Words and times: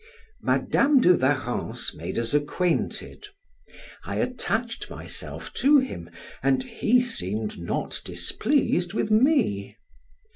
Madam 0.41 0.99
de 0.99 1.13
Warrens 1.13 1.93
made 1.93 2.17
us 2.17 2.33
acquainted; 2.33 3.27
I 4.03 4.15
attached 4.15 4.89
myself 4.89 5.53
to 5.57 5.77
him, 5.77 6.09
and 6.41 6.63
he 6.63 6.99
seemed 7.01 7.59
not 7.59 8.01
displeased 8.03 8.95
with 8.95 9.11
me. 9.11 9.77